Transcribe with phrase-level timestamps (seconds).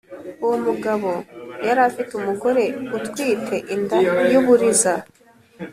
[0.43, 1.11] Uwomugabo
[1.65, 2.63] yari afite umugore
[2.97, 3.97] utwite inda
[4.31, 4.93] y' uburiza,